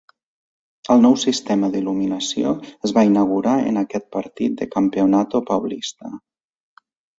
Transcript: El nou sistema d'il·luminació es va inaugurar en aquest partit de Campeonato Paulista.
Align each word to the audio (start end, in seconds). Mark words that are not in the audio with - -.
El 0.93 1.03
nou 1.05 1.17
sistema 1.23 1.69
d'il·luminació 1.75 2.55
es 2.89 2.95
va 2.97 3.05
inaugurar 3.11 3.55
en 3.73 3.79
aquest 3.83 4.09
partit 4.17 4.59
de 4.63 4.69
Campeonato 4.79 5.45
Paulista. 5.53 6.15